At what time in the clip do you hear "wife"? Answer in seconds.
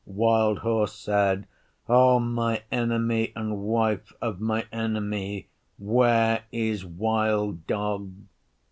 3.61-4.11